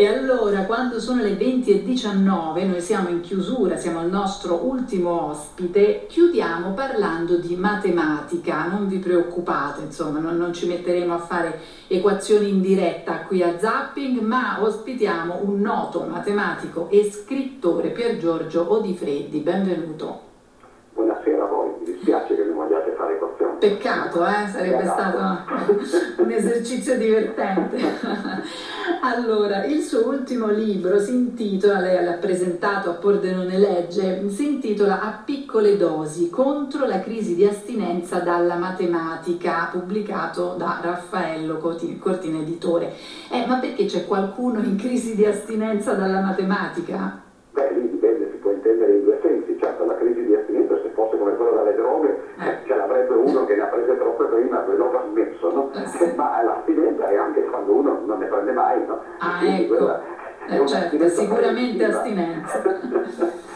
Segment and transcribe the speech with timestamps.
[0.00, 4.64] E allora, quando sono le 20 e 19, noi siamo in chiusura, siamo al nostro
[4.64, 8.68] ultimo ospite, chiudiamo parlando di matematica.
[8.68, 11.58] Non vi preoccupate, insomma, non, non ci metteremo a fare
[11.88, 18.72] equazioni in diretta qui a Zapping, ma ospitiamo un noto matematico e scrittore, Pier Giorgio
[18.72, 19.40] Odifreddi.
[19.40, 20.20] Benvenuto.
[20.94, 23.58] Buonasera a voi, mi dispiace che non vogliate fare equazioni.
[23.58, 24.46] Peccato, eh?
[24.48, 27.78] sarebbe stato un esercizio divertente.
[29.08, 35.00] allora, il suo ultimo libro si intitola, lei l'ha presentato a Pordenone Legge, si intitola
[35.00, 42.92] A piccole dosi contro la crisi di astinenza dalla matematica, pubblicato da Raffaello Cortina Editore.
[43.30, 47.22] Eh, ma perché c'è qualcuno in crisi di astinenza dalla matematica?
[47.50, 47.87] Beh,
[60.68, 62.62] certo, sicuramente astinenza.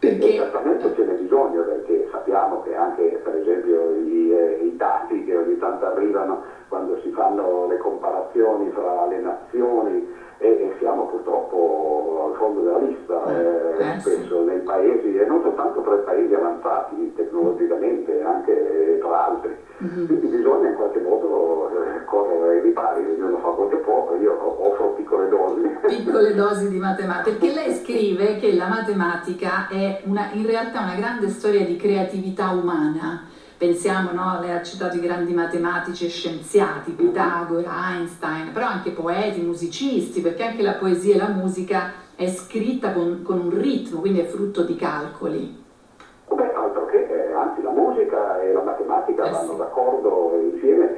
[0.00, 0.32] Perché...
[0.32, 5.36] Certamente ce n'è bisogno perché sappiamo che anche per esempio i, eh, i, dati che
[5.36, 12.30] ogni tanto arrivano quando si fanno le comparazioni fra le nazioni e, e siamo purtroppo
[12.30, 16.32] al fondo della lista eh, eh, spesso nei paesi e non soltanto tra i paesi
[16.32, 19.54] avanzati tecnologicamente, anche tra altri.
[19.84, 20.06] Mm-hmm.
[20.06, 24.64] Quindi bisogna in qualche modo eh, correre ai ripari, ognuno fa quello che può, io
[24.66, 25.78] offro piccole dosi.
[26.20, 30.94] Piccole dosi di matematica, perché lei scrive che la matematica è una, in realtà una
[30.94, 36.92] grande storia di creatività umana pensiamo, no, lei ha citato i grandi matematici e scienziati,
[36.92, 42.92] Pitagora, Einstein, però anche poeti, musicisti, perché anche la poesia e la musica è scritta
[42.92, 45.64] con, con un ritmo, quindi è frutto di calcoli.
[46.28, 49.56] Beh, altro che, eh, anzi la musica e la matematica eh vanno sì.
[49.56, 50.89] d'accordo insieme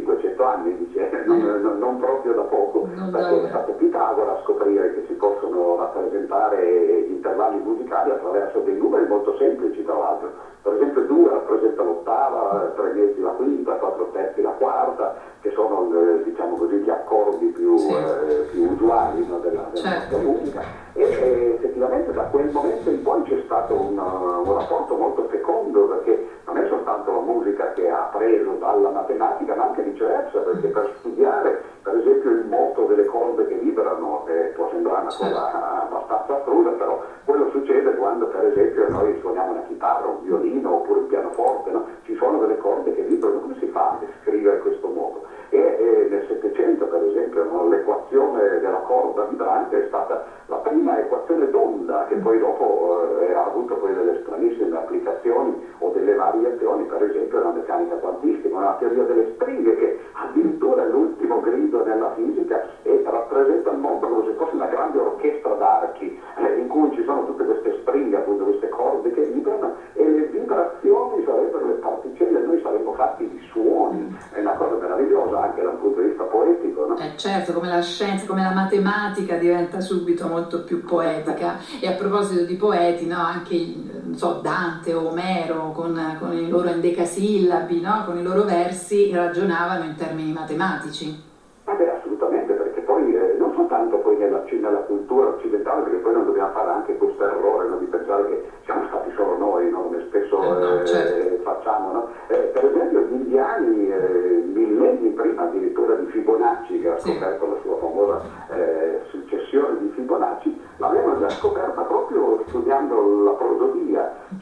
[0.00, 1.58] 2500 anni, dice, non, eh.
[1.58, 5.76] non, non, proprio da poco, non perché è stato Pitagora a scoprire che si possono
[5.76, 11.82] rappresentare gli intervalli musicali attraverso dei numeri molto semplici tra l'altro per esempio 2 rappresenta
[11.82, 16.90] l'ottava, 3 mezzi la quinta, 4 terzi la quarta, che sono eh, diciamo così, gli
[16.90, 17.92] accordi più, sì.
[17.92, 20.18] eh, più usuali no, della, della certo.
[20.18, 20.81] musica.
[35.16, 40.74] Cosa abbastanza astrusa, però quello succede quando per esempio noi suoniamo una chitarra, un violino
[40.74, 41.86] oppure un pianoforte, no?
[42.04, 45.22] ci sono delle corde che vibrano, come si fa a descrivere questo modo?
[45.50, 47.68] E, e nel Settecento per esempio no?
[47.68, 53.44] l'equazione della corda vibrante è stata la prima equazione d'onda che poi dopo eh, ha
[53.44, 59.02] avuto poi delle stranissime applicazioni o delle variazioni, per esempio la meccanica quantistica, la teoria
[59.04, 63.71] delle stringhe che addirittura è l'ultimo grido nella fisica e rappresenta
[77.74, 83.06] la scienza, come la matematica diventa subito molto più poetica e a proposito di poeti,
[83.06, 83.74] no, anche
[84.14, 89.84] so, Dante o Omero con, con, i loro endecasillabi, no, con i loro versi ragionavano
[89.84, 91.30] in termini matematici.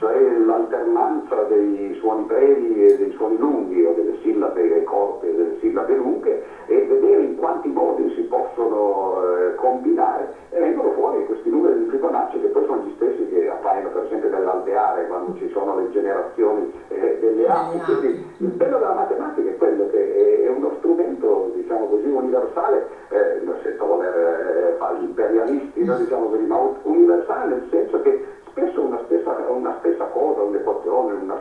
[0.01, 5.59] Cioè l'alternanza dei suoni brevi e dei suoni lunghi, o delle sillabe corte e delle
[5.61, 11.51] sillabe lunghe, e vedere in quanti modi si possono eh, combinare e vengono fuori questi
[11.51, 15.51] numeri di Fibonacci che poi sono gli stessi che appaiono per esempio nell'alveare quando ci
[15.51, 17.79] sono le generazioni eh, delle api.
[17.81, 23.43] Quindi il bello della matematica è quello che è, uno strumento diciamo così universale, eh,
[23.63, 28.83] senza voler eh, fare gli imperialisti, no, diciamo così, ma universale nel senso che spesso
[28.83, 31.39] una stessa, una stessa cosa, un'equazione, una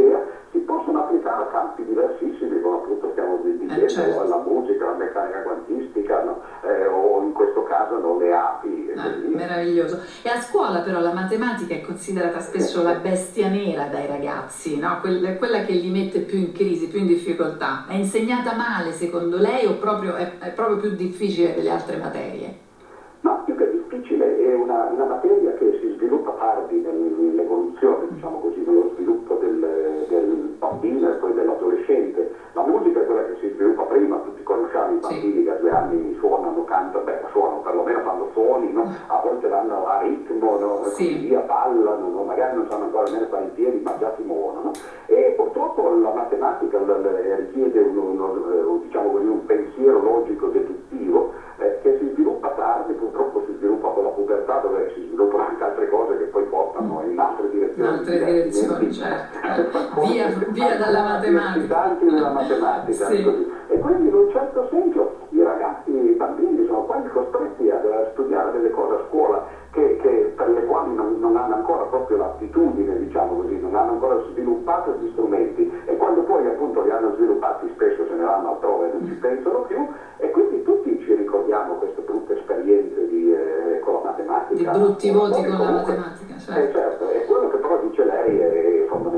[0.00, 4.20] un'idea, si possono applicare a campi diversissimi, come appunto stiamo dicendo, eh certo.
[4.20, 6.40] alla musica, alla meccanica quantistica, no?
[6.62, 8.88] eh, o in questo caso no, le api.
[8.88, 10.00] Eh, meraviglioso.
[10.22, 14.98] E a scuola però la matematica è considerata spesso la bestia nera dai ragazzi, no?
[15.00, 17.84] quella, quella che li mette più in crisi, più in difficoltà.
[17.86, 22.68] È insegnata male secondo lei o proprio, è, è proprio più difficile delle altre materie?
[23.20, 28.64] No, più che difficile è una, una materia che si sviluppa tardi nell'evoluzione, diciamo così,
[28.66, 28.90] nello
[30.80, 32.34] bambino e poi dell'adolescente.
[32.54, 35.70] La musica è quella che si sviluppa prima, tutti conosciamo i bambini che a due
[35.70, 38.90] anni suonano, cantano, beh, suonano, perlomeno fanno suoni, no?
[39.06, 40.84] a volte vanno a ritmo, no?
[40.94, 41.14] sì.
[41.18, 42.22] via, ballano, no?
[42.24, 44.72] magari non sanno ancora nemmeno fare i piedi, ma già si muovono.
[45.06, 46.78] E purtroppo la matematica
[47.36, 53.44] richiede un, un, diciamo così, un pensiero logico deduttivo eh, che si sviluppa tardi, purtroppo
[53.46, 57.18] si sviluppa con la pubertà dove si sviluppano anche altre cose che poi portano in
[57.18, 57.88] altre direzioni.
[57.88, 59.38] In altre direzioni, certo.
[60.06, 61.96] via, via dalla matematica.
[62.00, 63.06] della matematica.
[63.06, 63.48] Sì.
[63.68, 67.80] E quindi in un certo senso i ragazzi, i bambini sono quasi costretti a
[68.12, 72.16] studiare delle cose a scuola che, che per le quali non, non, hanno ancora proprio
[72.16, 77.14] l'attitudine, diciamo così, non hanno ancora sviluppato gli strumenti e quando poi appunto li hanno
[77.14, 79.86] sviluppati spesso se ne vanno altrove e non ci pensano più
[80.16, 84.72] e quindi tutti ci ricordiamo queste brutte esperienze di, eh, con la matematica.
[84.72, 86.60] Di brutti voti con la matematica, certo.
[86.60, 87.10] Eh, certo.
[87.10, 88.69] E quello che però dice lei è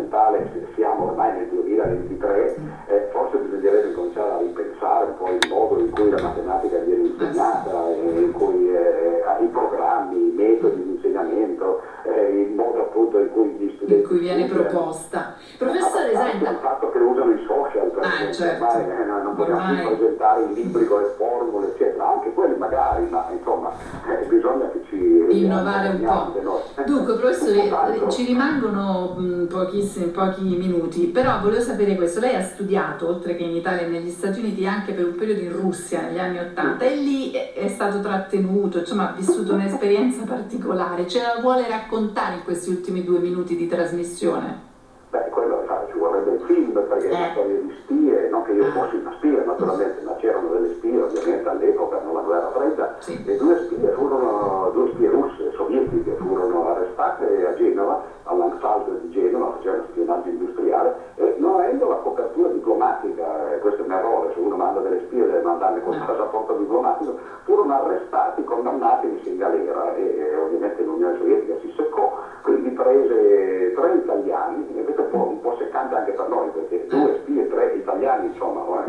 [0.03, 2.57] fondamentale, siamo ormai nel 2023,
[2.87, 7.07] eh, forse bisognerebbe cominciare a ripensare un po' il modo in cui la matematica viene
[7.07, 13.19] insegnata, eh, in cui eh, i programmi, i metodi di insegnamento, eh, il modo appunto
[13.19, 14.03] in cui gli studenti...
[14.03, 15.35] In cui viene proposta.
[15.59, 16.51] Professore, senta...
[16.51, 18.65] Il fatto che usano i social, per ah, esempio, certo.
[18.65, 19.87] ormai eh, non possiamo ormai...
[19.87, 23.73] più presentare i libri con le formule, eccetera, anche quelli magari, ma insomma
[24.09, 24.82] eh, bisogna che.
[25.31, 26.41] Innovare un po'.
[26.85, 27.71] Dunque, professore,
[28.11, 29.17] ci rimangono
[29.49, 32.21] pochissimi, pochi minuti, però volevo sapere questo.
[32.21, 35.41] Lei ha studiato, oltre che in Italia e negli Stati Uniti, anche per un periodo
[35.41, 41.07] in Russia negli anni Ottanta e lì è stato trattenuto, insomma ha vissuto un'esperienza particolare.
[41.07, 44.71] Ce la vuole raccontare in questi ultimi due minuti di trasmissione?
[45.11, 45.29] Beh,
[46.73, 47.31] film perché è una eh.
[47.33, 51.49] storia di spie, non che io fossi una spia naturalmente, ma c'erano delle spie ovviamente
[51.49, 53.23] all'epoca, nella guerra fredda, sì.
[53.27, 59.53] e due spie furono, due spie russe, sovietiche, furono arrestate a Genova, all'Ansaldo di Genova,
[59.57, 64.41] facevano spionaggio industriale, e non avendo la copertura diplomatica, eh, questo è un errore, se
[64.41, 69.95] uno manda delle spie deve mandarle con il passaporto diplomatico, furono arrestati, condannati in galera
[69.95, 71.73] e, e ovviamente l'Unione Sovietica si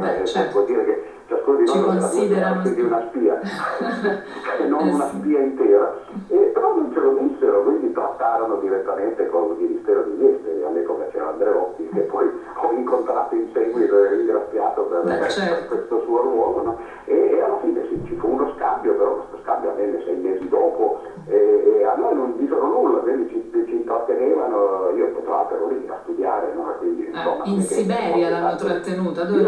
[0.06, 0.52] eh, certo.
[0.54, 3.40] vuol dire che ciascuno di noi considerano di una spia,
[4.60, 5.98] e non una spia intera.
[6.28, 11.08] E, però non ce lo dissero, quindi trattarono direttamente con il Ministero degli Esteri, all'epoca
[11.12, 12.28] c'era Andreotti, che poi
[12.62, 15.76] ho incontrato in seguito e ringraziato per, Beh, certo.
[15.76, 16.62] questo suo ruolo.
[16.64, 16.78] No?
[17.06, 20.48] E, e, alla fine sì, ci fu uno scambio, però questo scambio avvenne sei mesi
[20.48, 25.56] dopo e, e a noi non dissero nulla, quindi ci, ci intrattenevano, io tra l'altro
[25.56, 26.76] ero lì a studiare, no?
[26.80, 29.24] quindi, ah, insomma, in Siberia l'hanno trattenuta?
[29.24, 29.42] Dove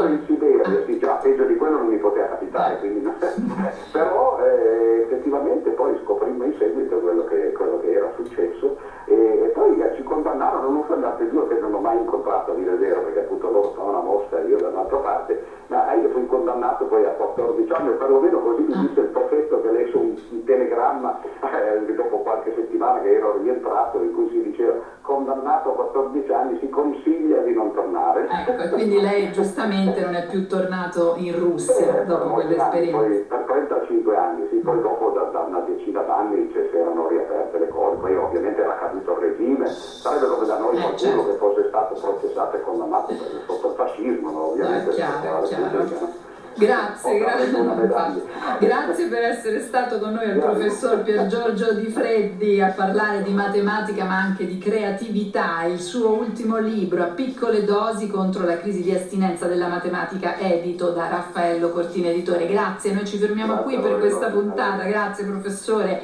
[1.00, 3.08] già peggio di quello non mi poteva capitare, quindi,
[3.92, 9.48] però eh, effettivamente poi scoprimmo in seguito quello che, quello che era successo e, e,
[9.50, 13.02] poi ci condannarono, non sono altri due che non ho mai incontrato a dire vero,
[13.02, 17.06] perché appunto loro stavano a Mosca e io dall'altra parte, ma io fui condannato poi
[17.06, 21.20] a 14 anni, perlomeno così mi disse il profetto che lei su un, un telegramma
[21.42, 26.60] eh, dopo qualche settimana che ero rientrato in cui si diceva condannato a 14 anni
[26.60, 28.28] si consiglia di non tornare.
[28.30, 32.98] Ecco, e quindi lei giustamente non è più tornato in Russia eh, dopo quell'esperienza.
[32.98, 33.26] Poi,
[33.56, 37.68] 35 anni, sì, poi dopo da, da una decina d'anni cioè, si erano riaperte le
[37.70, 41.26] cose, poi ovviamente era caduto il regime, sarebbe come da noi eh, qualcuno certo.
[41.26, 44.52] che fosse stato processato e condannato per, sotto il fascismo, no?
[44.52, 44.92] ovviamente.
[44.92, 46.24] Eh, chiaro, chiaro.
[46.58, 48.28] Grazie, grazie,
[48.60, 53.34] grazie per essere stato con noi il professor Pier Giorgio Di Freddi a parlare di
[53.34, 55.64] matematica ma anche di creatività.
[55.66, 60.92] Il suo ultimo libro, A piccole dosi contro la crisi di astinenza della matematica, edito
[60.92, 62.48] da Raffaello Cortina Editore.
[62.48, 64.86] Grazie, noi ci fermiamo qui per questa puntata.
[64.86, 66.04] Grazie professore.